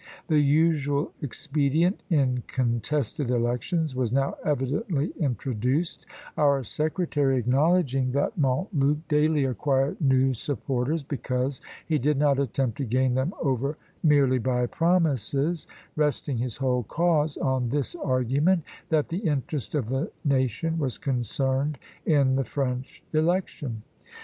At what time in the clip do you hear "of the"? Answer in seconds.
19.75-20.09